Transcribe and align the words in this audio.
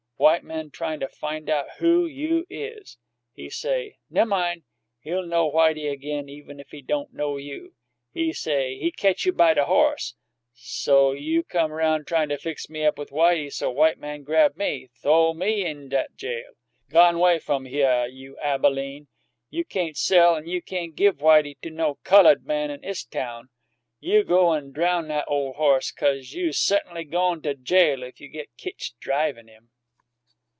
White 0.29 0.43
man 0.43 0.69
tryin' 0.69 0.99
to 0.99 1.07
fine 1.09 1.49
out 1.49 1.65
who 1.79 2.05
you 2.05 2.45
is. 2.47 2.99
He 3.33 3.49
say, 3.49 3.97
nemmine, 4.07 4.61
he'll 4.99 5.25
know 5.25 5.49
Whitey 5.49 5.87
ag'in, 5.91 6.29
even 6.29 6.59
if 6.59 6.69
he 6.69 6.83
don' 6.83 7.07
know 7.11 7.37
you! 7.37 7.73
He 8.13 8.31
say 8.31 8.77
he 8.77 8.91
ketch 8.91 9.25
you 9.25 9.31
by 9.33 9.55
the 9.55 9.65
hoss; 9.65 10.13
so 10.53 11.11
you 11.11 11.41
come 11.41 11.71
roun' 11.71 12.05
tryin' 12.05 12.37
fix 12.37 12.69
me 12.69 12.85
up 12.85 12.99
with 12.99 13.09
Whitey 13.09 13.49
so 13.51 13.71
white 13.71 13.97
man 13.97 14.21
grab 14.21 14.55
me, 14.55 14.91
th'ow 15.01 15.33
me 15.33 15.65
in 15.65 15.91
'at 15.91 16.15
jail. 16.15 16.51
G'on 16.91 17.17
'way 17.17 17.37
f'um 17.39 17.65
hyuh, 17.65 18.05
you 18.05 18.37
Abalene! 18.43 19.07
You 19.49 19.63
cain' 19.65 19.95
sell 19.95 20.35
an' 20.35 20.45
you 20.45 20.61
cain' 20.61 20.91
give 20.93 21.17
Whitey 21.17 21.55
to 21.63 21.71
no 21.71 21.95
cullud 22.03 22.45
man 22.45 22.69
'in 22.69 22.83
'is 22.83 23.03
town. 23.03 23.49
You 23.99 24.23
go 24.23 24.53
an' 24.53 24.71
drowned 24.71 25.11
'at 25.11 25.25
ole 25.27 25.53
hoss, 25.53 25.89
'cause 25.89 26.31
you 26.31 26.53
sutny 26.53 27.05
goin' 27.05 27.41
to 27.41 27.55
jail 27.55 28.03
if 28.03 28.21
you 28.21 28.27
git 28.27 28.49
ketched 28.55 28.99
drivin' 28.99 29.47
him." 29.47 29.71